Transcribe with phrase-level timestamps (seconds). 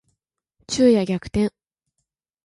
[0.67, 1.51] 昼夜逆転